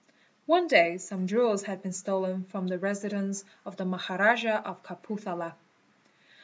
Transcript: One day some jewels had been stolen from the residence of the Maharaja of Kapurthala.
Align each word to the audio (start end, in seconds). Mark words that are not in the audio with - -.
One 0.47 0.65
day 0.67 0.97
some 0.97 1.27
jewels 1.27 1.61
had 1.65 1.83
been 1.83 1.93
stolen 1.93 2.45
from 2.45 2.65
the 2.65 2.79
residence 2.79 3.45
of 3.67 3.77
the 3.77 3.85
Maharaja 3.85 4.57
of 4.65 4.81
Kapurthala. 4.81 5.53